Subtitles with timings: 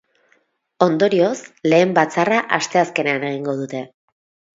[0.85, 3.83] Ondorioz, lehen batzarra asteazkenean egingo dute.